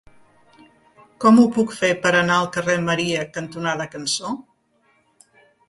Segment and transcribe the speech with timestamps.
[1.25, 4.35] Com ho puc fer per anar al carrer Maria cantonada Cançó?